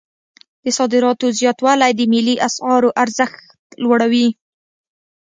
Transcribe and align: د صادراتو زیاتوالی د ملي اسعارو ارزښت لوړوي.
د 0.63 0.65
صادراتو 0.77 1.27
زیاتوالی 1.39 1.91
د 1.95 2.01
ملي 2.13 2.35
اسعارو 2.47 2.89
ارزښت 3.03 3.41
لوړوي. 3.83 4.27